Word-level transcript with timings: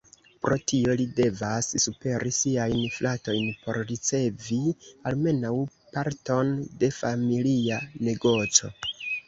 Pro 0.43 0.55
tio 0.69 0.93
li 1.01 1.03
devas 1.19 1.67
superi 1.83 2.31
siajn 2.37 2.81
fratojn 2.95 3.45
por 3.67 3.79
ricevi 3.93 4.59
almenaŭ 5.13 5.55
parton 5.93 6.53
de 6.83 6.93
familia 6.99 7.81
negoco. 8.13 8.75